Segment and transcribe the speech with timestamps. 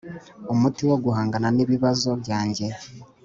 [0.53, 2.65] Umuti wo guhangana n ibibazo byanjye